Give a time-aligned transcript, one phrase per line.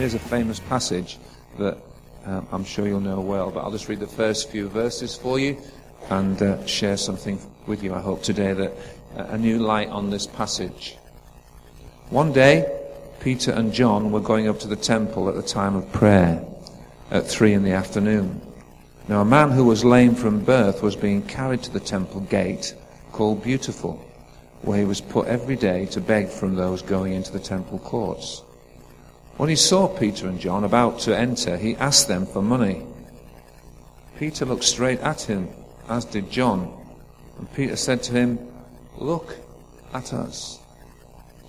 [0.00, 1.18] Here's a famous passage
[1.58, 1.76] that
[2.24, 5.38] um, I'm sure you'll know well, but I'll just read the first few verses for
[5.38, 5.58] you
[6.08, 8.72] and uh, share something with you, I hope, today, that
[9.14, 10.96] uh, a new light on this passage.
[12.08, 12.80] One day,
[13.20, 16.42] Peter and John were going up to the temple at the time of prayer
[17.10, 18.40] at three in the afternoon.
[19.06, 22.74] Now, a man who was lame from birth was being carried to the temple gate
[23.12, 23.96] called Beautiful,
[24.62, 28.44] where he was put every day to beg from those going into the temple courts.
[29.36, 32.86] When he saw Peter and John about to enter, he asked them for money.
[34.18, 35.48] Peter looked straight at him,
[35.88, 36.76] as did John.
[37.38, 38.38] And Peter said to him,
[38.98, 39.36] Look
[39.94, 40.60] at us.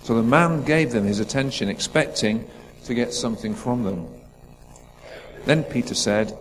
[0.03, 2.49] So the man gave them his attention, expecting
[2.85, 4.07] to get something from them.
[5.45, 6.37] Then Peter said,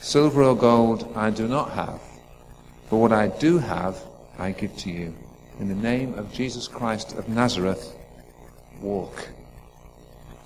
[0.00, 2.00] Silver or gold I do not have,
[2.88, 4.02] but what I do have
[4.38, 5.14] I give to you.
[5.58, 7.94] In the name of Jesus Christ of Nazareth,
[8.80, 9.28] walk.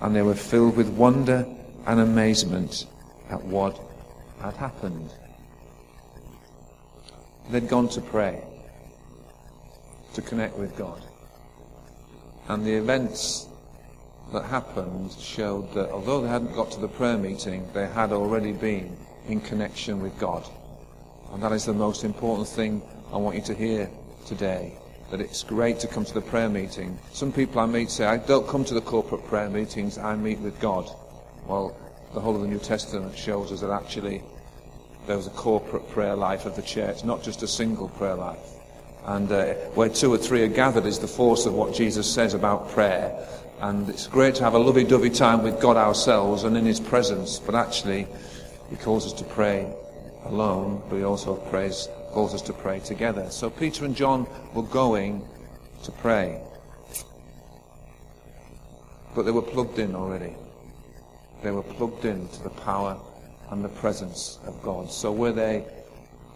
[0.00, 1.46] And they were filled with wonder
[1.86, 2.86] and amazement
[3.30, 3.80] at what
[4.40, 5.10] had happened.
[7.50, 8.42] They'd gone to pray,
[10.14, 11.02] to connect with God.
[12.48, 13.48] And the events
[14.32, 18.52] that happened showed that although they hadn't got to the prayer meeting, they had already
[18.52, 18.96] been
[19.26, 20.46] in connection with God.
[21.32, 23.90] And that is the most important thing I want you to hear
[24.26, 24.78] today.
[25.10, 26.98] That it's great to come to the prayer meeting.
[27.12, 30.38] Some people I meet say, I don't come to the corporate prayer meetings, I meet
[30.40, 30.90] with God.
[31.46, 31.76] Well,
[32.12, 34.22] the whole of the New Testament shows us that actually
[35.06, 38.38] there was a corporate prayer life of the church, not just a single prayer life.
[39.06, 42.34] And uh, where two or three are gathered is the force of what Jesus says
[42.34, 43.26] about prayer.
[43.60, 47.38] And it's great to have a lovey-dovey time with God ourselves and in His presence.
[47.38, 48.06] But actually,
[48.68, 49.72] He calls us to pray
[50.26, 53.30] alone, but He also prays, calls us to pray together.
[53.30, 55.26] So Peter and John were going
[55.84, 56.40] to pray.
[59.14, 60.34] But they were plugged in already.
[61.42, 63.00] They were plugged in to the power
[63.50, 64.90] and the presence of God.
[64.90, 65.64] So where they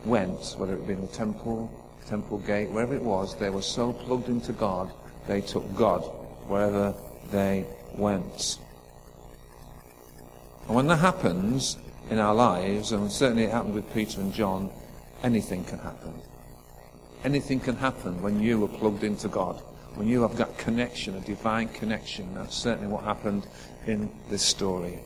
[0.05, 1.71] went, whether it be in the temple,
[2.07, 4.93] temple gate, wherever it was, they were so plugged into God,
[5.27, 6.01] they took God
[6.49, 6.95] wherever
[7.31, 8.59] they went.
[10.67, 11.77] And when that happens
[12.11, 14.71] in our lives, and certainly it happened with Peter and John,
[15.23, 16.13] anything can happen.
[17.25, 19.61] Anything can happen when you are plugged into God,
[19.95, 22.35] when you have that connection, a divine connection.
[22.35, 23.47] That's certainly what happened
[23.87, 24.99] in this story.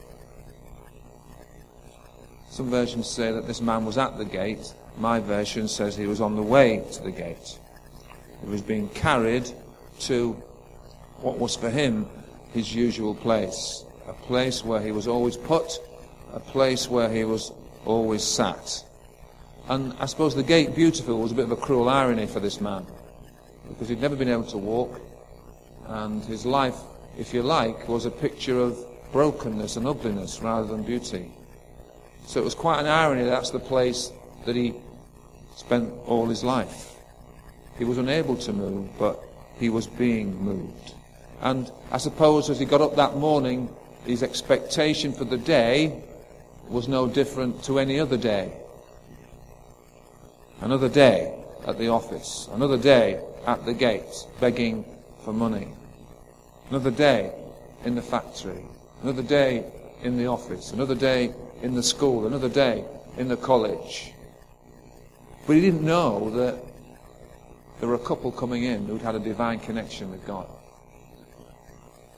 [2.48, 4.72] Some versions say that this man was at the gate.
[4.96, 7.58] My version says he was on the way to the gate.
[8.40, 9.50] He was being carried
[10.00, 10.32] to
[11.20, 12.06] what was for him
[12.52, 15.78] his usual place, a place where he was always put,
[16.32, 17.52] a place where he was
[17.84, 18.82] always sat.
[19.68, 22.60] And I suppose the gate beautiful was a bit of a cruel irony for this
[22.60, 22.86] man,
[23.68, 25.00] because he'd never been able to walk,
[25.86, 26.76] and his life,
[27.18, 28.78] if you like, was a picture of
[29.12, 31.32] brokenness and ugliness rather than beauty.
[32.26, 34.12] So it was quite an irony that's the place
[34.44, 34.74] that he
[35.56, 36.94] spent all his life.
[37.78, 39.20] He was unable to move, but
[39.58, 40.94] he was being moved.
[41.40, 43.68] And I suppose as he got up that morning,
[44.04, 46.02] his expectation for the day
[46.68, 48.52] was no different to any other day.
[50.60, 51.34] Another day
[51.66, 54.84] at the office, another day at the gate begging
[55.24, 55.68] for money,
[56.70, 57.32] another day
[57.84, 58.64] in the factory,
[59.02, 59.64] another day
[60.02, 61.32] in the office, another day
[61.62, 62.84] in the school, another day
[63.18, 64.12] in the college.
[65.46, 66.58] But he didn't know that
[67.78, 70.48] there were a couple coming in who'd had a divine connection with God.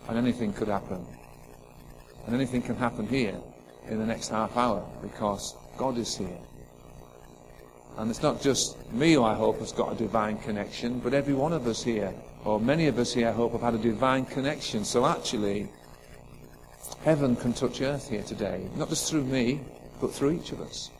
[0.08, 1.04] And anything could happen.
[2.26, 3.34] And anything can happen here
[3.88, 6.38] in the next half hour because God is here.
[7.98, 11.34] And it's not just me who I hope has got a divine connection, but every
[11.34, 12.14] one of us here,
[12.44, 14.84] or many of us here, I hope have had a divine connection.
[14.84, 15.68] So actually,
[17.02, 18.68] heaven can touch earth here today.
[18.76, 19.60] Not just through me,
[20.00, 20.90] but through each of us.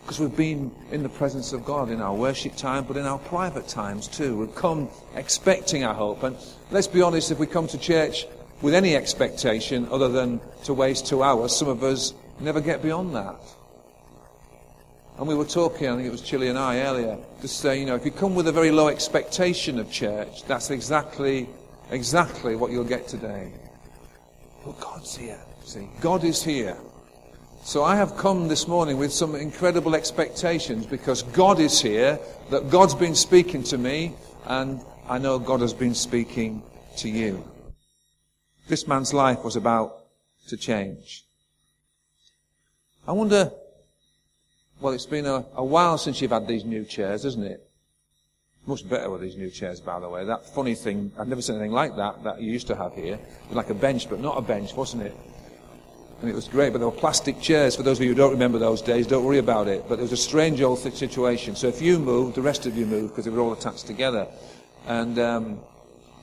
[0.00, 3.18] Because we've been in the presence of God in our worship time, but in our
[3.18, 4.38] private times too.
[4.38, 6.22] We've come expecting, I hope.
[6.22, 6.38] And
[6.70, 8.26] let's be honest, if we come to church
[8.62, 13.14] with any expectation other than to waste two hours, some of us never get beyond
[13.14, 13.36] that.
[15.22, 17.86] And we were talking, I think it was Chili and I earlier, to say, you
[17.86, 21.48] know, if you come with a very low expectation of church, that's exactly,
[21.92, 23.52] exactly what you'll get today.
[24.64, 25.38] But God's here.
[25.64, 26.76] See, God is here.
[27.62, 32.18] So I have come this morning with some incredible expectations because God is here,
[32.50, 34.14] that God's been speaking to me,
[34.46, 36.64] and I know God has been speaking
[36.96, 37.48] to you.
[38.66, 39.98] This man's life was about
[40.48, 41.24] to change.
[43.06, 43.52] I wonder,
[44.82, 47.68] well, it's been a, a while since you've had these new chairs, isn't it?
[48.66, 50.24] Much better with these new chairs, by the way.
[50.24, 53.18] That funny thing, I've never seen anything like that that you used to have here.
[53.50, 55.16] Like a bench, but not a bench, wasn't it?
[56.22, 57.74] and it was great, but there were plastic chairs.
[57.74, 59.84] For those of you who don't remember those days, don't worry about it.
[59.88, 61.56] But it was a strange old situation.
[61.56, 64.28] So if you moved, the rest of you moved because they were all attached together.
[64.86, 65.60] And um,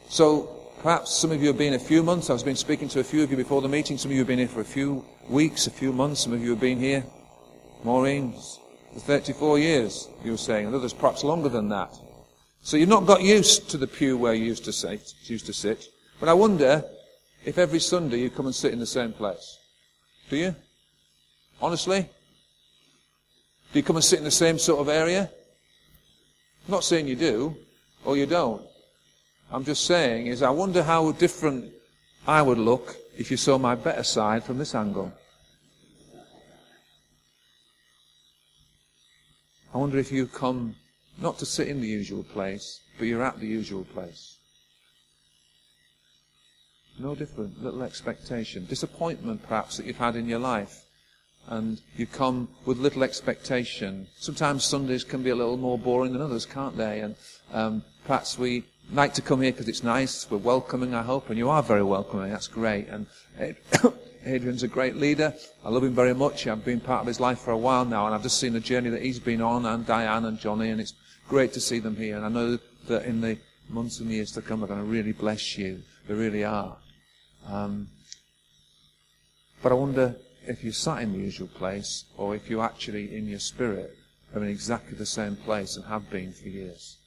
[0.08, 0.44] so
[0.82, 2.30] perhaps some of you have been a few months.
[2.30, 3.98] I've been speaking to a few of you before the meeting.
[3.98, 6.22] Some of you have been here for a few weeks, a few months.
[6.22, 7.04] Some of you have been here,
[7.84, 8.34] Maureen,
[8.94, 11.98] for 34 years, you were saying, and others perhaps longer than that.
[12.62, 15.14] So you've not got used to the pew where you used to sit.
[15.24, 15.88] Used to sit.
[16.20, 16.84] But I wonder
[17.46, 19.58] if every Sunday you come and sit in the same place.
[20.30, 20.56] Do you?
[21.62, 22.08] Honestly?
[23.72, 25.30] Do you come and sit in the same sort of area?
[26.68, 27.56] I'm not saying you do,
[28.04, 28.62] or you don't.
[29.52, 31.72] I'm just saying is I wonder how different
[32.28, 35.12] I would look if you saw my better side from this angle.
[39.74, 40.76] I wonder if you come
[41.22, 44.38] not to sit in the usual place, but you're at the usual place.
[46.98, 47.64] No different.
[47.64, 48.66] Little expectation.
[48.66, 50.86] Disappointment, perhaps, that you've had in your life.
[51.48, 54.08] And you come with little expectation.
[54.18, 57.00] Sometimes Sundays can be a little more boring than others, can't they?
[57.00, 57.16] And
[57.54, 60.30] um, perhaps we like to come here because it's nice.
[60.30, 61.30] We're welcoming, I hope.
[61.30, 62.32] And you are very welcoming.
[62.32, 62.88] That's great.
[62.90, 63.08] And
[64.26, 65.34] Adrian's a great leader.
[65.64, 66.48] I love him very much.
[66.48, 68.06] I've been part of his life for a while now.
[68.06, 70.70] And I've just seen the journey that he's been on, and Diane and Johnny.
[70.70, 70.94] And it's
[71.28, 72.18] great to see them here.
[72.18, 73.38] And I know that in the
[73.70, 75.82] months and years to come, they're going to really bless you.
[76.08, 76.76] They really are.
[77.48, 77.88] Um,
[79.62, 80.16] but I wonder
[80.48, 83.96] if you sat in the usual place or if you actually, in your spirit,
[84.34, 86.98] are in exactly the same place and have been for years.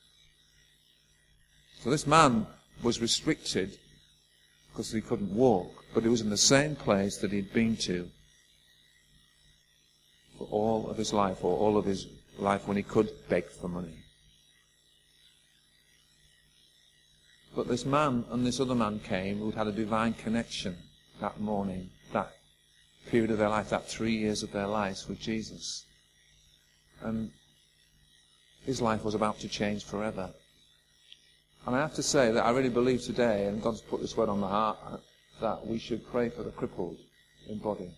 [1.81, 2.47] So this man
[2.83, 3.79] was restricted
[4.73, 8.09] because he couldn't walk, but he was in the same place that he'd been to
[10.39, 12.07] for all of his life, or all of his
[12.39, 13.99] life when he could beg for money.
[17.55, 20.77] But this man and this other man came who'd had a divine connection
[21.21, 22.33] that morning, that
[23.11, 25.85] period of their life, that three years of their lives with Jesus.
[27.03, 27.31] And
[28.65, 30.31] his life was about to change forever.
[31.67, 34.29] And I have to say that I really believe today, and God's put this word
[34.29, 34.79] on my heart,
[35.41, 36.99] that we should pray for the crippled
[37.49, 37.91] in body.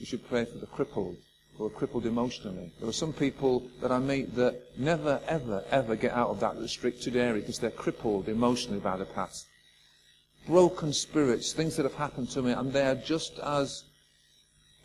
[0.00, 1.16] We should pray for the crippled
[1.56, 2.72] who are crippled emotionally.
[2.78, 6.56] There are some people that I meet that never, ever, ever get out of that
[6.56, 9.46] restricted area because they're crippled emotionally by the past.
[10.46, 13.84] Broken spirits, things that have happened to me, and they are just as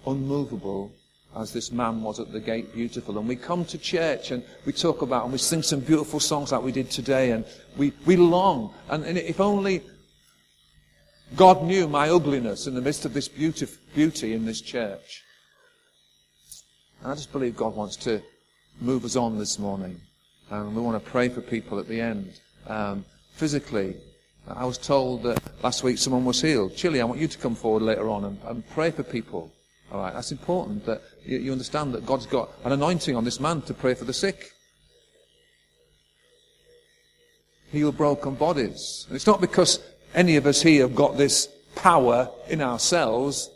[0.06, 0.92] unmovable
[1.36, 3.18] as this man was at the gate beautiful.
[3.18, 6.52] And we come to church and we talk about and we sing some beautiful songs
[6.52, 7.46] like we did today and
[7.78, 8.74] we, we long.
[8.90, 9.82] And, and if only
[11.36, 15.24] God knew my ugliness in the midst of this beauty, beauty in this church.
[17.02, 18.22] And I just believe God wants to
[18.80, 20.00] move us on this morning.
[20.52, 22.40] And we want to pray for people at the end.
[22.68, 23.96] Um, physically,
[24.48, 26.76] I was told that last week someone was healed.
[26.76, 29.52] Chili, I want you to come forward later on and, and pray for people.
[29.94, 33.40] All right, that's important that you, you understand that God's got an anointing on this
[33.40, 34.52] man to pray for the sick.
[37.72, 39.06] Heal broken bodies.
[39.08, 39.80] And it's not because
[40.16, 43.52] any of us here have got this power in ourselves,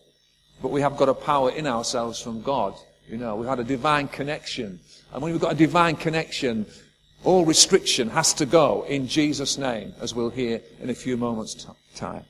[0.61, 2.75] but we have got a power in ourselves from God.
[3.09, 4.79] You know, we've had a divine connection.
[5.11, 6.67] And when we've got a divine connection,
[7.23, 11.65] all restriction has to go in Jesus' name, as we'll hear in a few moments'
[11.95, 12.25] time.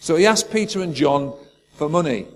[0.00, 1.34] So he asked Peter and John
[1.74, 2.26] for money.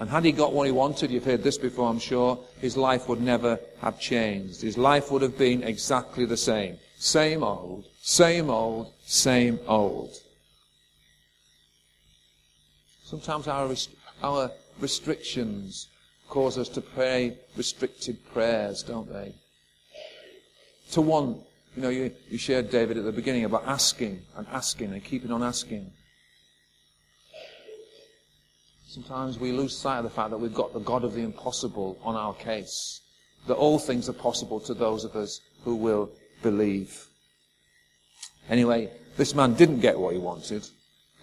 [0.00, 3.08] And had he got what he wanted, you've heard this before, I'm sure, his life
[3.08, 4.60] would never have changed.
[4.62, 6.78] His life would have been exactly the same.
[6.98, 10.10] Same old, same old, same old.
[13.04, 13.72] Sometimes our,
[14.22, 15.88] our restrictions
[16.28, 19.34] cause us to pray restricted prayers, don't they?
[20.92, 21.38] To want,
[21.76, 25.30] you know, you, you shared, David, at the beginning about asking and asking and keeping
[25.30, 25.92] on asking.
[28.94, 31.98] Sometimes we lose sight of the fact that we've got the God of the impossible
[32.04, 33.00] on our case.
[33.48, 36.12] That all things are possible to those of us who will
[36.44, 37.04] believe.
[38.48, 40.64] Anyway, this man didn't get what he wanted.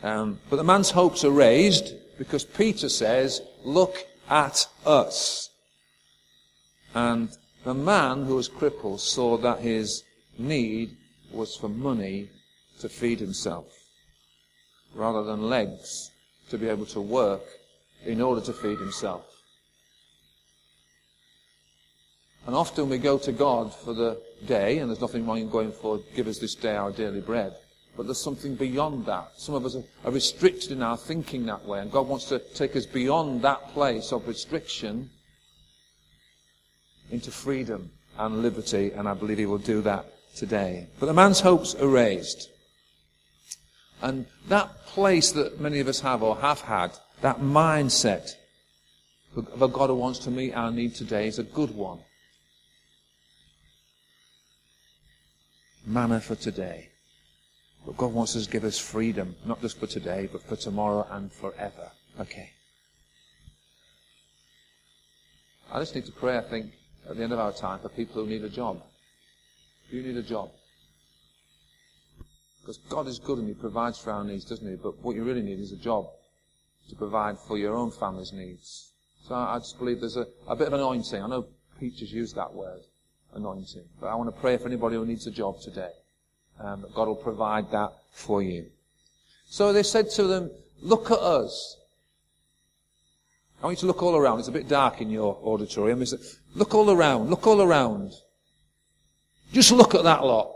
[0.03, 5.49] Um, but the man's hopes are raised because Peter says, Look at us.
[6.93, 7.29] And
[7.63, 10.03] the man who was crippled saw that his
[10.37, 10.97] need
[11.31, 12.31] was for money
[12.81, 13.67] to feed himself
[14.93, 16.11] rather than legs
[16.49, 17.43] to be able to work
[18.05, 19.25] in order to feed himself.
[22.47, 25.71] And often we go to God for the day, and there's nothing wrong in going
[25.71, 27.53] for, give us this day our daily bread.
[27.95, 29.33] But there's something beyond that.
[29.37, 32.75] Some of us are restricted in our thinking that way, and God wants to take
[32.75, 35.09] us beyond that place of restriction
[37.11, 40.05] into freedom and liberty, and I believe He will do that
[40.35, 40.87] today.
[40.99, 42.49] But the man's hopes are raised.
[44.01, 46.91] And that place that many of us have or have had,
[47.21, 48.35] that mindset
[49.35, 51.99] of a God who wants to meet our need today is a good one.
[55.85, 56.89] Manna for today.
[57.85, 61.07] But God wants us to give us freedom, not just for today, but for tomorrow
[61.09, 61.91] and forever.
[62.19, 62.51] Okay.
[65.71, 66.71] I just need to pray, I think,
[67.09, 68.83] at the end of our time for people who need a job.
[69.89, 70.51] You need a job.
[72.61, 74.75] Because God is good and He provides for our needs, doesn't He?
[74.75, 76.07] But what you really need is a job
[76.91, 78.91] to provide for your own family's needs.
[79.27, 81.21] So I just believe there's a, a bit of anointing.
[81.21, 81.47] I know
[81.89, 82.81] just used that word,
[83.33, 83.85] anointing.
[83.99, 85.89] But I want to pray for anybody who needs a job today.
[86.59, 88.67] Um, that God will provide that for you.
[89.49, 91.77] So they said to them, look at us.
[93.61, 94.39] I want you to look all around.
[94.39, 96.01] It's a bit dark in your auditorium.
[96.01, 96.21] Is it?
[96.53, 97.29] Look all around.
[97.29, 98.11] Look all around.
[99.51, 100.55] Just look at that lot.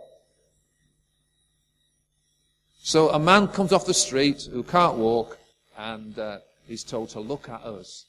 [2.83, 5.39] So a man comes off the street who can't walk
[5.77, 8.05] and uh, he's told to look at us.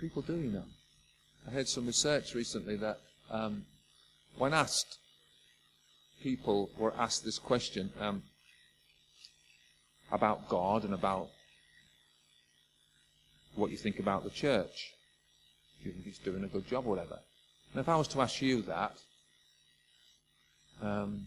[0.00, 0.64] People do, you know.
[1.46, 2.98] I heard some research recently that
[3.30, 3.64] um,
[4.36, 4.98] when asked,
[6.22, 8.22] people were asked this question um,
[10.10, 11.28] about God and about
[13.54, 14.92] what you think about the church.
[15.82, 17.18] Do you think he's doing a good job or whatever?
[17.72, 18.92] And if I was to ask you that,
[20.82, 21.26] um,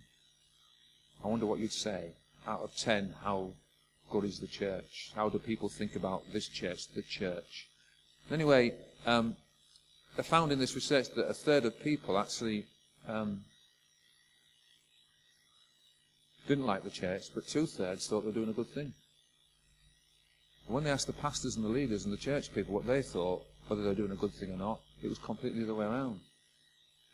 [1.24, 2.12] I wonder what you'd say.
[2.48, 3.52] Out of ten, how
[4.12, 5.12] good is the church?
[5.16, 7.68] How do people think about this church, the church?
[8.32, 8.74] Anyway,
[9.06, 9.36] um,
[10.16, 12.66] they found in this research that a third of people actually
[13.08, 13.42] um,
[16.48, 18.94] didn't like the church, but two thirds thought they were doing a good thing.
[20.68, 23.44] When they asked the pastors and the leaders and the church people what they thought,
[23.68, 25.86] whether they were doing a good thing or not, it was completely the other way
[25.86, 26.20] around.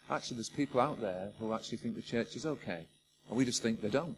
[0.10, 2.86] Actually, there's people out there who actually think the church is okay,
[3.30, 4.18] and we just think they don't.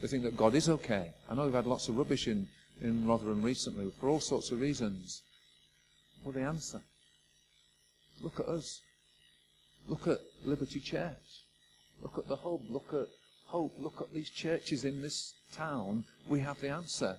[0.00, 1.12] They think that God is okay.
[1.28, 2.46] I know we've had lots of rubbish in,
[2.82, 5.22] in Rotherham recently for all sorts of reasons.
[6.22, 6.82] Well, the answer.
[8.20, 8.80] Look at us.
[9.88, 11.44] Look at Liberty Church.
[12.02, 12.60] Look at the Hub.
[12.68, 13.06] Look at
[13.46, 13.74] Hope.
[13.78, 16.04] Look at these churches in this town.
[16.28, 17.16] We have the answer.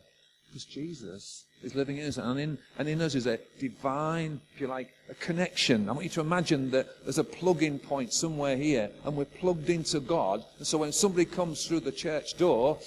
[0.48, 2.18] Because Jesus is living in us.
[2.18, 5.90] And in, and in us is a divine, if you like, a connection.
[5.90, 9.70] I want you to imagine that there's a plug-in point somewhere here, and we're plugged
[9.70, 10.44] into God.
[10.58, 12.80] And so when somebody comes through the church door,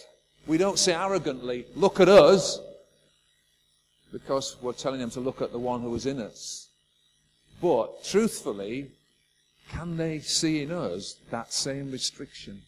[0.47, 2.61] we don't say arrogantly, look at us,
[4.13, 6.69] because we're telling them to look at the one who is in us.
[7.61, 8.91] But truthfully,
[9.71, 12.63] can they see in us that same restriction?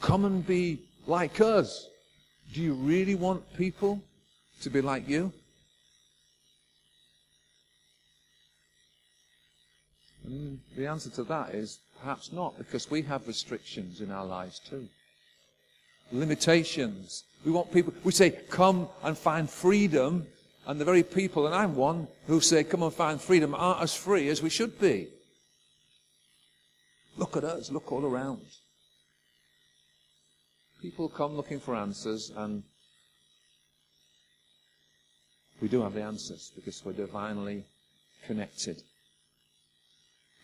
[0.00, 1.88] Come and be like us.
[2.52, 4.00] Do you really want people
[4.62, 5.32] to be like you?
[10.24, 14.58] And the answer to that is perhaps not, because we have restrictions in our lives
[14.58, 14.88] too.
[16.12, 17.24] Limitations.
[17.44, 20.26] We want people, we say, come and find freedom,
[20.66, 23.94] and the very people, and I'm one, who say, come and find freedom, aren't as
[23.94, 25.08] free as we should be.
[27.16, 28.40] Look at us, look all around.
[30.84, 32.62] People come looking for answers, and
[35.62, 37.64] we do have the answers because we're divinely
[38.26, 38.82] connected.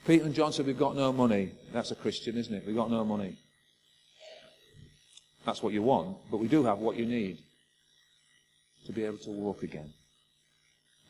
[0.07, 1.53] Peter and John said, We've got no money.
[1.75, 2.67] That's a Christian, isn't it?
[2.67, 3.37] We've got no money.
[5.45, 7.37] That's what you want, but we do have what you need
[8.87, 9.93] to be able to walk again.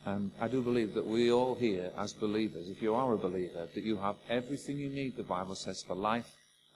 [0.05, 3.69] And I do believe that we all here, as believers, if you are a believer,
[3.73, 6.29] that you have everything you need, the Bible says, for life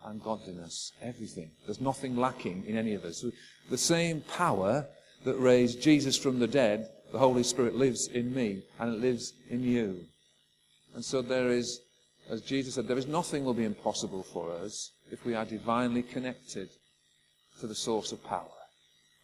[0.06, 0.92] and godliness.
[1.02, 1.52] Everything.
[1.66, 3.26] There's nothing lacking in any of us.
[3.70, 4.86] The same power
[5.24, 9.34] that raised Jesus from the dead, the Holy Spirit lives in me and it lives
[9.50, 10.02] in you.
[10.94, 11.82] And so there is,
[12.30, 16.04] as Jesus said, there is nothing will be impossible for us if we are divinely
[16.04, 16.70] connected
[17.60, 18.46] to the source of power.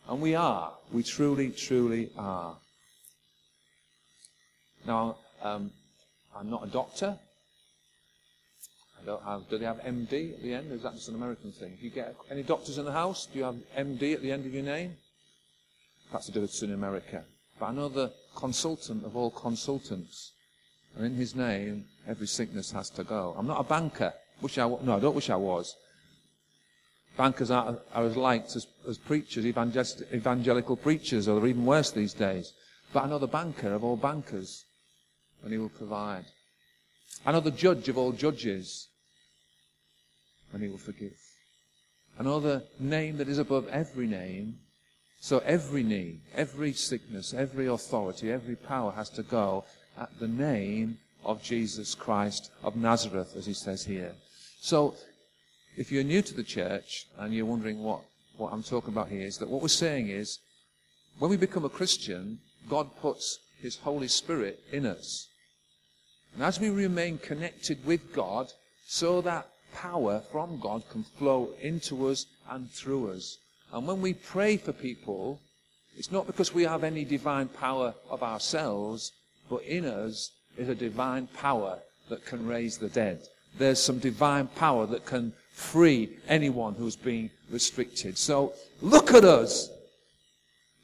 [0.10, 0.74] And we are.
[0.92, 2.58] We truly, truly are.
[4.86, 5.72] Now, um,
[6.36, 7.18] I'm not a doctor.
[9.06, 10.72] Have, do they have MD at the end?
[10.72, 11.78] Is that just an American thing?
[11.80, 13.28] Do you get any doctors in the house?
[13.32, 14.96] Do you have MD at the end of your name?
[16.12, 17.24] That's do with in America.
[17.60, 20.34] But I know the consultant of all consultants.
[20.96, 23.34] And in his name, every sickness has to go.
[23.38, 24.14] I'm not a banker.
[24.42, 25.76] Wish I, no, I don't wish I was.
[27.18, 32.14] Bankers are, are as liked as, as preachers, evangelical preachers, or they're even worse these
[32.14, 32.54] days.
[32.94, 34.66] But I know the banker of all bankers,
[35.44, 36.26] and he will provide.
[37.26, 38.88] I know the judge of all judges,
[40.54, 41.18] and he will forgive.
[42.18, 44.60] Another name that is above every name.
[45.20, 49.66] So every knee, every sickness, every authority, every power has to go
[50.00, 54.14] at the name of Jesus Christ of Nazareth, as he says here.
[54.60, 54.96] So
[55.78, 58.02] if you're new to the church and you're wondering what,
[58.38, 60.40] what I'm talking about here, is that what we're saying is
[61.20, 65.28] when we become a Christian, God puts his Holy Spirit in us.
[66.34, 68.52] And as we remain connected with God,
[68.88, 73.38] so that power from God can flow into us and through us.
[73.74, 75.40] And when we pray for people,
[75.98, 79.12] it's not because we have any divine power of ourselves,
[79.50, 83.22] but in us is a divine power that can raise the dead.
[83.58, 88.18] There's some divine power that can free anyone who's being restricted.
[88.18, 89.70] So look at us.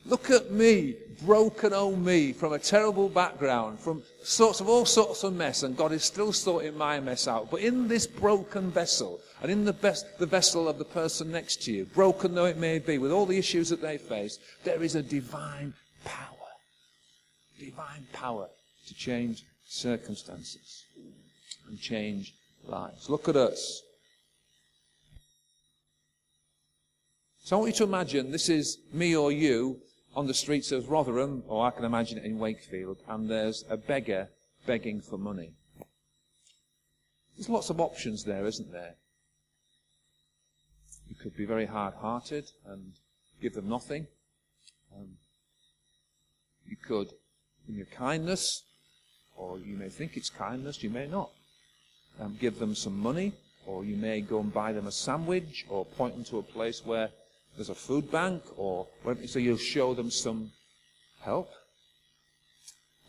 [0.07, 0.95] Look at me,
[1.25, 5.75] broken old me, from a terrible background, from sorts of all sorts of mess, and
[5.75, 7.51] God is still sorting my mess out.
[7.51, 11.61] But in this broken vessel, and in the, best, the vessel of the person next
[11.63, 14.81] to you, broken though it may be, with all the issues that they face, there
[14.81, 15.73] is a divine
[16.05, 16.23] power.
[17.59, 18.47] Divine power
[18.87, 20.85] to change circumstances
[21.67, 22.33] and change
[22.63, 23.09] lives.
[23.09, 23.81] Look at us.
[27.43, 29.81] So I want you to imagine this is me or you
[30.17, 33.77] on the streets of Rotherham, or I can imagine it in Wakefield, and there's a
[33.77, 34.29] beggar
[34.65, 35.51] begging for money.
[37.35, 38.95] There's lots of options there, isn't there?
[41.07, 42.93] You could be very hard-hearted and
[43.43, 44.07] give them nothing.
[44.95, 45.09] Um,
[46.67, 47.09] you could,
[47.69, 48.63] in your kindness,
[49.35, 51.29] or you may think it's kindness, you may not,
[52.19, 53.33] um, give them some money,
[53.67, 56.83] or you may go and buy them a sandwich, or point them to a place
[56.83, 57.11] where
[57.57, 58.87] there's a food bank, or
[59.25, 60.51] so you'll show them some
[61.21, 61.49] help.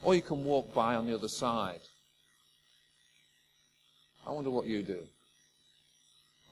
[0.03, 1.81] Or you can walk by on the other side.
[4.27, 5.01] I wonder what you do.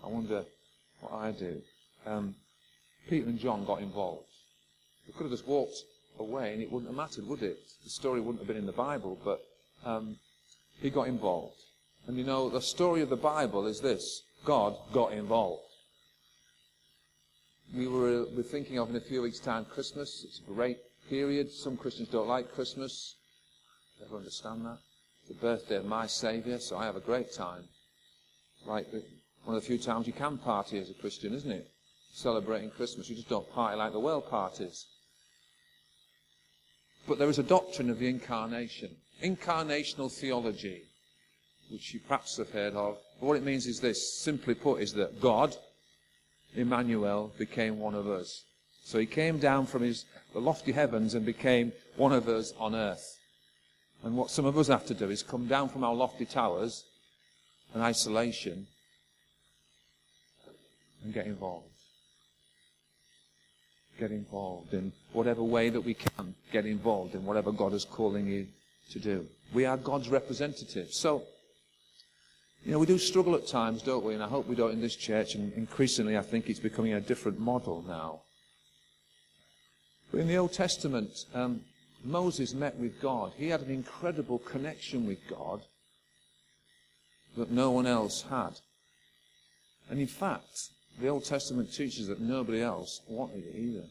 [0.04, 0.44] I wonder
[1.00, 1.62] what I do.
[2.04, 2.34] Um,
[3.08, 4.26] Peter and John got involved.
[5.06, 5.76] They could have just walked
[6.18, 7.56] away and it wouldn't have mattered, would it?
[7.84, 9.40] The story wouldn't have been in the Bible, but
[9.84, 10.16] um,
[10.80, 11.56] he got involved.
[12.06, 15.65] And you know, the story of the Bible is this God got involved
[17.74, 20.24] we were, thinking of in a few weeks' time Christmas.
[20.24, 21.50] It's a great period.
[21.50, 23.16] Some Christians don't like Christmas.
[24.00, 24.78] Never understand that.
[25.20, 27.64] It's the birthday of my Saviour, so I have a great time.
[28.64, 28.86] Like
[29.44, 31.68] one of the few times you can party as a Christian, isn't it?
[32.12, 33.08] Celebrating Christmas.
[33.08, 34.86] You just don't party like the world parties.
[37.06, 38.90] But there is a doctrine of the incarnation,
[39.22, 40.82] incarnational theology,
[41.70, 42.96] which you perhaps have heard of.
[43.20, 45.56] But what it means is this, simply put, is that God,
[46.56, 48.44] Emmanuel became one of us.
[48.84, 52.74] So he came down from his, the lofty heavens and became one of us on
[52.74, 53.18] earth.
[54.02, 56.84] And what some of us have to do is come down from our lofty towers
[57.74, 58.66] and isolation
[61.04, 61.66] and get involved.
[63.98, 66.34] Get involved in whatever way that we can.
[66.52, 68.46] Get involved in whatever God is calling you
[68.92, 69.26] to do.
[69.54, 70.96] We are God's representatives.
[70.96, 71.22] So,
[72.66, 74.14] you know, we do struggle at times, don't we?
[74.14, 75.36] And I hope we don't in this church.
[75.36, 78.22] And increasingly, I think it's becoming a different model now.
[80.10, 81.60] But in the Old Testament, um,
[82.02, 83.32] Moses met with God.
[83.36, 85.60] He had an incredible connection with God
[87.36, 88.58] that no one else had.
[89.88, 93.84] And in fact, the Old Testament teaches that nobody else wanted it either.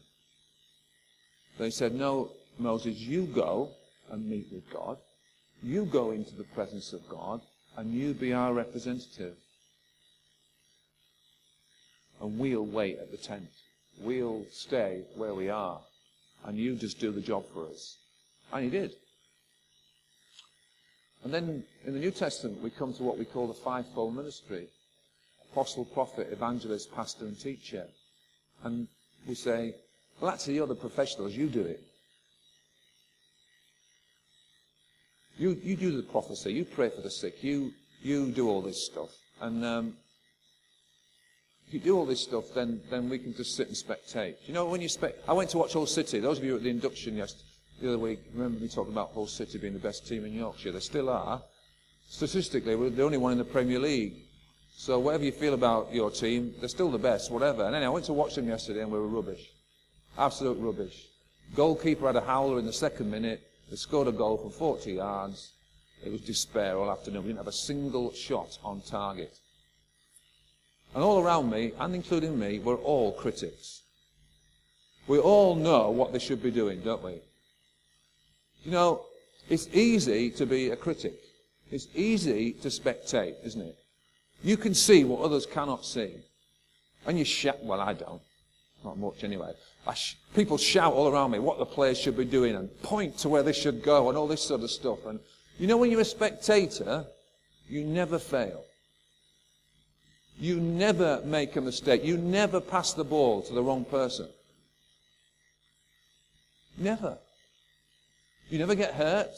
[1.56, 3.70] They said, No, Moses, you go
[4.10, 4.98] and meet with God.
[5.62, 7.40] You go into the presence of God
[7.76, 9.36] and you be our representative.
[12.20, 13.48] And we'll wait at the tent.
[14.00, 15.80] We'll stay where we are.
[16.44, 17.96] And you just do the job for us.
[18.52, 18.92] And he did.
[21.24, 24.68] And then in the New Testament, we come to what we call the fivefold ministry
[25.52, 27.86] apostle, prophet, evangelist, pastor, and teacher.
[28.62, 28.86] And
[29.26, 29.74] we say,
[30.20, 31.82] well, you're the professionals, you do it.
[35.38, 37.72] You, you do the prophecy, you pray for the sick, you,
[38.02, 39.10] you do all this stuff.
[39.40, 39.96] And um,
[41.66, 44.36] if you do all this stuff, then, then we can just sit and spectate.
[44.46, 46.20] You know, when you spec, I went to watch Hull City.
[46.20, 47.44] Those of you at the induction yesterday,
[47.80, 50.72] the other week, remember me talking about Hull City being the best team in Yorkshire.
[50.72, 51.42] They still are.
[52.08, 54.14] Statistically, we're the only one in the Premier League.
[54.78, 57.64] So whatever you feel about your team, they're still the best, whatever.
[57.64, 59.50] And anyway, I went to watch them yesterday and we were rubbish.
[60.16, 61.08] Absolute rubbish.
[61.54, 63.40] Goalkeeper had a howler in the second minute.
[63.70, 65.52] They scored a goal from 40 yards.
[66.04, 67.22] It was despair all afternoon.
[67.22, 69.38] We didn't have a single shot on target.
[70.94, 73.82] And all around me, and including me, we're all critics.
[75.06, 77.20] We all know what they should be doing, don't we?
[78.64, 79.02] You know,
[79.48, 81.14] it's easy to be a critic.
[81.70, 83.76] It's easy to spectate, isn't it?
[84.42, 86.14] You can see what others cannot see.
[87.06, 88.22] And you shout, well, I don't.
[88.84, 89.52] Not much anyway.
[89.94, 93.28] Sh- people shout all around me what the players should be doing and point to
[93.28, 95.06] where they should go and all this sort of stuff.
[95.06, 95.20] And
[95.58, 97.04] you know, when you're a spectator,
[97.68, 98.64] you never fail.
[100.38, 102.04] You never make a mistake.
[102.04, 104.28] You never pass the ball to the wrong person.
[106.76, 107.16] Never.
[108.50, 109.30] You never get hurt.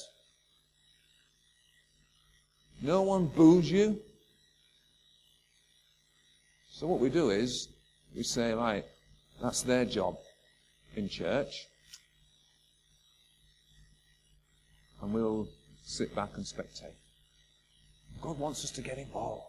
[2.83, 4.01] No one boos you.
[6.71, 7.69] So what we do is
[8.17, 8.85] we say, right,
[9.41, 10.17] that's their job
[10.99, 11.67] in church.
[15.01, 15.49] And we'll
[15.85, 16.95] sit back and spectate.
[18.21, 19.45] God wants us to get involved.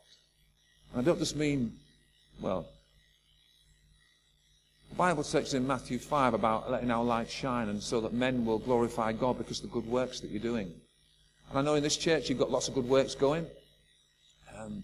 [0.94, 1.74] And I don't just mean,
[2.40, 2.68] well,
[4.90, 8.46] the Bible says in Matthew 5 about letting our light shine and so that men
[8.46, 10.72] will glorify God because of the good works that you're doing.
[11.50, 13.46] And I know in this church you've got lots of good works going.
[14.58, 14.84] Um,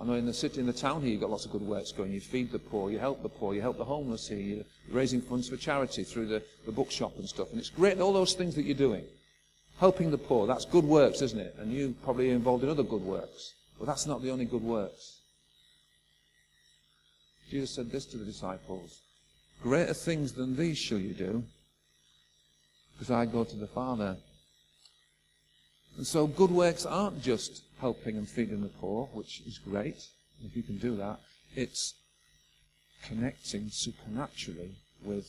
[0.00, 1.90] I know in the city, in the town here, you've got lots of good works
[1.90, 2.12] going.
[2.12, 5.20] You feed the poor, you help the poor, you help the homeless here, you're raising
[5.20, 7.50] funds for charity through the, the bookshop and stuff.
[7.50, 9.04] And it's great, all those things that you're doing.
[9.80, 11.56] Helping the poor, that's good works, isn't it?
[11.58, 13.54] And you probably are involved in other good works.
[13.78, 15.18] But that's not the only good works.
[17.50, 19.00] Jesus said this to the disciples
[19.62, 21.42] Greater things than these shall you do,
[22.94, 24.16] because I go to the Father.
[25.98, 30.06] And so good works aren't just helping and feeding the poor, which is great,
[30.44, 31.18] if you can do that.
[31.56, 31.94] It's
[33.02, 35.26] connecting supernaturally with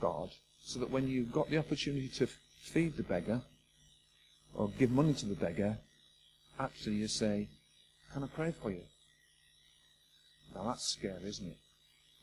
[0.00, 0.30] God,
[0.64, 2.28] so that when you've got the opportunity to
[2.62, 3.42] feed the beggar,
[4.54, 5.78] or give money to the beggar,
[6.60, 7.48] actually you say,
[8.12, 8.82] Can I pray for you?
[10.54, 11.58] Now that's scary, isn't it?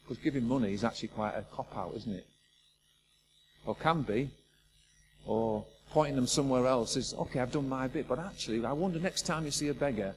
[0.04, 2.28] Because giving money is actually quite a cop out, isn't it?
[3.66, 4.32] Or can be.
[5.26, 8.08] Or pointing them somewhere else is, okay, I've done my bit.
[8.08, 10.16] But actually, I wonder next time you see a beggar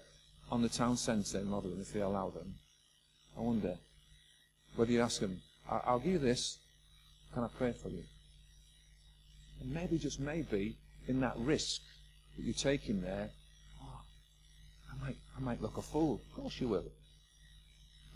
[0.51, 2.55] on the town centre in Rotherham, if they allow them,
[3.37, 3.77] I wonder
[4.77, 6.59] whether you ask them, I'll give you this,
[7.33, 8.05] can I pray for you?
[9.61, 10.77] And maybe, just maybe,
[11.09, 11.81] in that risk
[12.37, 13.31] that you're taking there,
[13.83, 14.01] oh,
[14.93, 16.21] I, might, I might look a fool.
[16.31, 16.85] Of course you will.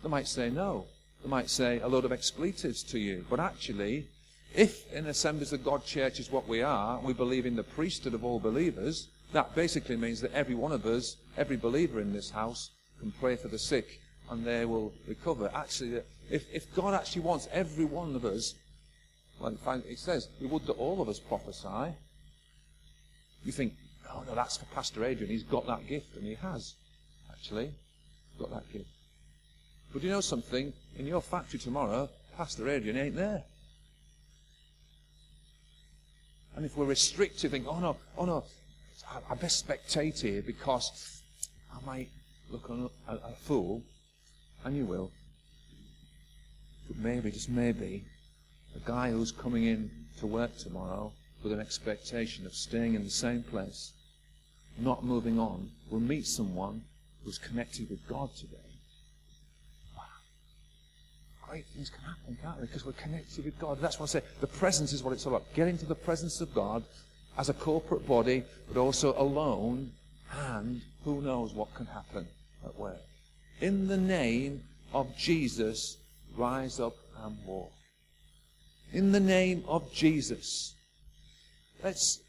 [0.03, 0.87] They might say no.
[1.23, 3.25] They might say a load of expletives to you.
[3.29, 4.07] But actually,
[4.55, 8.15] if in Assemblies of God Church is what we are, we believe in the priesthood
[8.15, 12.31] of all believers, that basically means that every one of us, every believer in this
[12.31, 15.51] house, can pray for the sick and they will recover.
[15.55, 18.55] Actually, if, if God actually wants every one of us,
[19.41, 21.95] well, it says, He would that all of us prophesy.
[23.45, 23.75] You think,
[24.13, 25.31] oh no, that's for Pastor Adrian.
[25.31, 26.75] He's got that gift, and he has,
[27.31, 27.71] actually,
[28.39, 28.89] got that gift.
[29.93, 30.73] But you know something?
[30.99, 33.45] In your factory tomorrow, Pastor Adrian ain't there.
[36.59, 38.43] And if we're restricted, think, oh no, oh no,
[39.31, 41.23] I, best spectate here because
[41.73, 42.09] I might
[42.51, 43.81] look a, a fool,
[44.65, 45.13] and you will.
[46.89, 48.03] But maybe, just maybe,
[48.75, 51.13] a guy who's coming in to work tomorrow
[51.45, 53.93] with an expectation of staying in the same place,
[54.81, 56.83] not moving on, will meet someone
[57.25, 58.68] who's connected with God today
[61.49, 62.67] great things can happen, can't they?
[62.67, 63.79] Because we're connected with God.
[63.81, 64.23] That's what I say.
[64.41, 65.53] The presence is what it's all about.
[65.55, 66.85] Get into the presence of God
[67.39, 69.91] as a corporate body, but also alone,
[70.51, 72.27] and who knows what can happen
[72.65, 73.01] at work.
[73.61, 75.97] In the name of Jesus,
[76.37, 77.73] rise up and walk.
[78.93, 80.75] In the name of Jesus.
[81.83, 82.21] Let's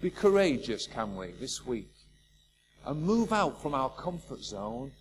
[0.00, 1.90] be courageous, can we, this week?
[2.86, 4.92] And move out from our comfort zone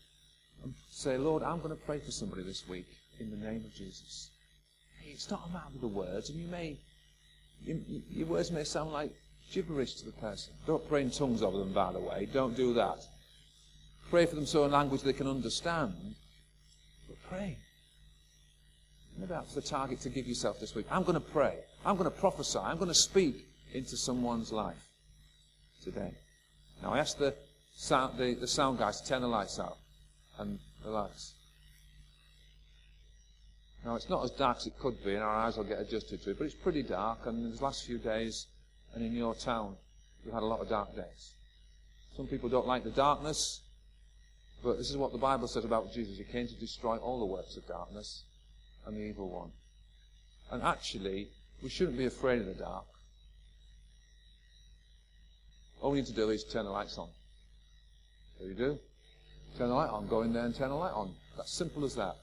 [0.63, 2.85] and say, Lord, I'm going to pray for somebody this week
[3.19, 4.31] in the name of Jesus.
[5.03, 6.77] It's not a matter of the words, and you may,
[7.63, 9.11] you, your words may sound like
[9.51, 10.53] gibberish to the person.
[10.65, 12.27] Don't pray in tongues over them, by the way.
[12.31, 12.99] Don't do that.
[14.09, 15.93] Pray for them so in language they can understand.
[17.07, 17.57] But pray.
[19.17, 20.87] Maybe that's the target to give yourself this week.
[20.91, 21.59] I'm going to pray.
[21.85, 22.59] I'm going to prophesy.
[22.59, 24.89] I'm going to speak into someone's life
[25.83, 26.13] today.
[26.81, 27.33] Now, I asked the
[27.77, 29.77] sound, the, the sound guys to turn the lights out
[30.39, 31.34] and the lights.
[33.85, 36.23] Now, it's not as dark as it could be, and our eyes will get adjusted
[36.23, 38.47] to it, but it's pretty dark, and in these last few days,
[38.95, 39.75] and in your town,
[40.23, 41.33] you've had a lot of dark days.
[42.17, 43.61] Some people don't like the darkness,
[44.63, 46.17] but this is what the Bible says about Jesus.
[46.17, 48.23] He came to destroy all the works of darkness
[48.87, 49.51] and the evil one.
[50.49, 51.27] And actually,
[51.61, 52.85] we shouldn't be afraid of the dark.
[55.81, 57.09] All we need to do is turn the lights on.
[58.39, 58.79] So you do.
[59.59, 61.13] Turn the light on, go in there and turn the light on.
[61.37, 62.15] That's simple as that.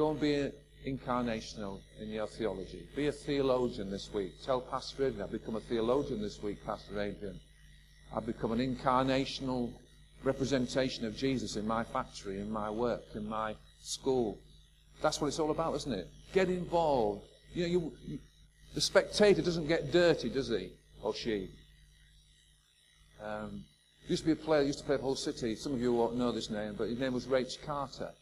[0.00, 0.50] Go and be
[0.88, 2.88] incarnational in your theology.
[2.96, 4.32] Be a theologian this week.
[4.42, 7.38] Tell Pastor Adrian, I've become a theologian this week, Pastor Adrian.
[8.16, 9.70] I've become an incarnational
[10.24, 14.38] representation of Jesus in my factory, in my work, in my school.
[15.02, 16.08] That's what it's all about, isn't it?
[16.32, 17.22] Get involved.
[17.52, 18.18] You know, you, you,
[18.74, 20.70] the spectator doesn't get dirty, does he?
[21.02, 21.50] Or she?
[23.22, 23.64] Um,
[24.08, 25.56] used to be a player, used to play for Hull City.
[25.56, 28.12] Some of you won't know this name, but his name was Raich Carter.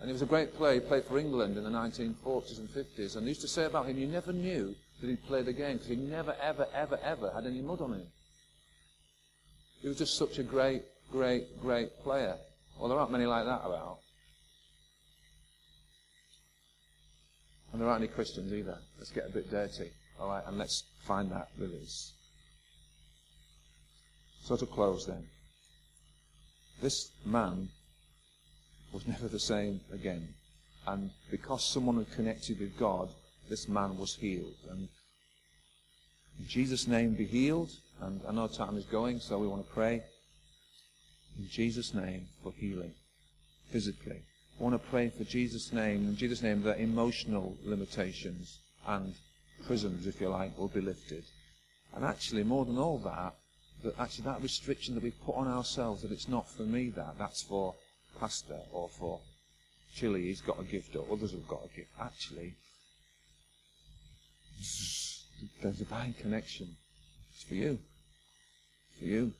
[0.00, 0.74] And he was a great player.
[0.74, 3.16] He played for England in the 1940s and 50s.
[3.16, 5.74] And they used to say about him, you never knew that he'd played the game
[5.74, 8.06] because he never, ever, ever, ever had any mud on him.
[9.80, 12.36] He was just such a great, great, great player.
[12.78, 13.98] Well, there aren't many like that about.
[17.72, 18.78] And there aren't any Christians either.
[18.98, 19.90] Let's get a bit dirty.
[20.18, 22.12] All right, and let's find that release.
[24.42, 25.26] So to close then.
[26.80, 27.68] This man
[28.92, 30.28] was never the same again.
[30.86, 33.08] And because someone had connected with God,
[33.48, 34.54] this man was healed.
[34.70, 34.88] And
[36.38, 37.70] in Jesus' name be healed.
[38.00, 40.02] And I know time is going, so we want to pray.
[41.38, 42.94] In Jesus' name for healing,
[43.70, 44.22] physically.
[44.58, 49.14] I want to pray for Jesus' name, in Jesus' name that emotional limitations and
[49.66, 51.24] prisons, if you like, will be lifted.
[51.94, 53.34] And actually, more than all that,
[53.84, 57.18] that actually that restriction that we've put on ourselves, that it's not for me that,
[57.18, 57.74] that's for
[58.20, 59.20] pastor or for
[59.94, 61.90] Chile, he's got a gift or others have got a gift.
[62.00, 62.54] Actually,
[65.62, 66.68] there's a divine connection.
[67.34, 67.78] It's for you.
[68.98, 69.32] For you.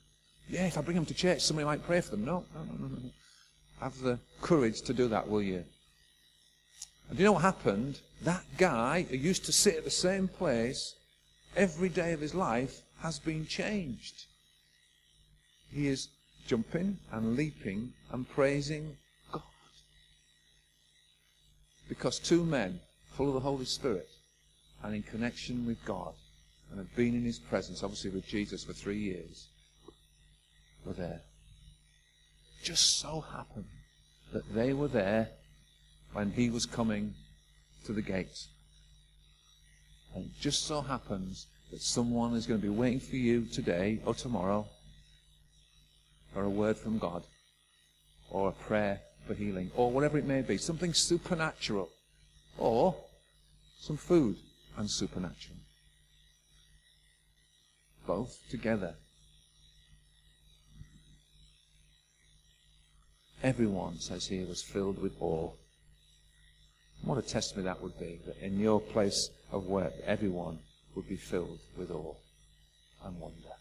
[0.49, 2.25] Yeah, if I bring them to church, somebody might pray for them.
[2.25, 3.09] No, no, no, no, no.
[3.81, 5.63] Have the courage to do that, will you?
[7.09, 7.99] And do you know what happened?
[8.23, 10.95] That guy who used to sit at the same place
[11.55, 14.25] every day of his life has been changed.
[15.71, 16.07] He is
[16.47, 18.97] jumping and leaping and praising
[19.31, 19.43] God.
[21.89, 22.79] Because two men,
[23.13, 24.07] full of the Holy Spirit
[24.83, 26.13] and in connection with God,
[26.69, 29.47] and had been in his presence, obviously with Jesus for three years,
[30.85, 31.21] were there.
[32.63, 33.65] Just so happened
[34.33, 35.29] that they were there
[36.13, 37.13] when he was coming
[37.85, 38.47] to the gate.
[40.15, 43.99] And it just so happens that someone is going to be waiting for you today
[44.05, 44.67] or tomorrow
[46.37, 47.23] or a word from God,
[48.29, 51.89] or a prayer for healing, or whatever it may be, something supernatural,
[52.59, 52.95] or
[53.79, 54.37] some food
[54.77, 55.57] and supernatural.
[58.05, 58.93] Both together.
[63.41, 65.51] Everyone, says here, was filled with awe.
[67.03, 70.59] What a testimony that would be, that in your place of work, everyone
[70.95, 72.15] would be filled with awe
[73.03, 73.56] and wonder.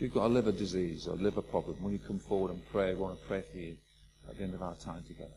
[0.00, 2.62] If you've got a liver disease or a liver problem, when you come forward and
[2.72, 3.76] pray, we want to pray for you
[4.30, 5.36] at the end of our time together.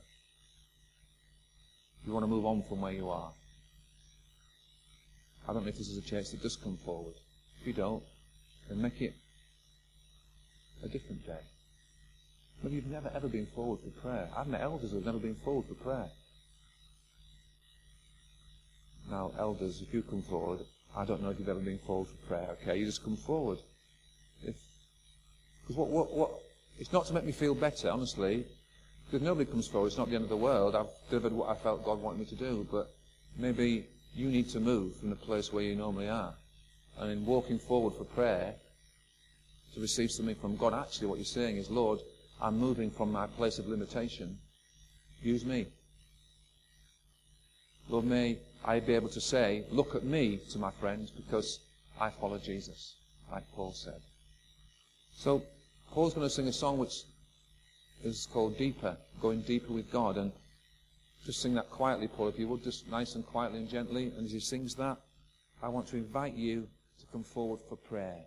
[2.00, 3.34] If you want to move on from where you are,
[5.50, 7.14] I don't know if this is a church that does come forward.
[7.60, 8.04] If you don't,
[8.70, 9.14] then make it
[10.82, 11.44] a different day.
[12.64, 14.30] Maybe you've never ever been forward for prayer.
[14.34, 16.08] I've met elders who have never been forward for prayer.
[19.12, 20.62] Now, elders, if you come forward,
[20.96, 22.78] I don't know if you've ever been forward for prayer, okay?
[22.78, 23.60] You just come forward.
[24.46, 26.32] Because what, what, what,
[26.80, 28.46] it's not to make me feel better, honestly.
[29.06, 30.76] Because nobody comes forward, it's not the end of the world.
[30.76, 32.90] I've delivered what I felt God wanted me to do, but
[33.38, 36.34] maybe you need to move from the place where you normally are.
[37.00, 38.56] And in walking forward for prayer,
[39.74, 42.00] to receive something from God, actually what you're saying is, Lord,
[42.42, 44.38] I'm moving from my place of limitation.
[45.22, 45.68] Use me.
[47.90, 51.60] Lord, may I be able to say, look at me to my friends because
[52.00, 52.96] I follow Jesus,
[53.32, 54.02] like Paul said.
[55.16, 55.44] So
[55.92, 57.04] Paul's going to sing a song which
[58.04, 60.18] is called Deeper, going deeper with God.
[60.18, 60.32] And
[61.26, 64.12] just sing that quietly, Paul, if you would, just nice and quietly and gently.
[64.18, 64.98] And as he sings that,
[65.62, 66.68] I want to invite you
[67.00, 68.26] to come forward for prayer.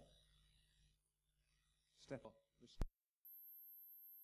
[2.07, 2.36] Step up.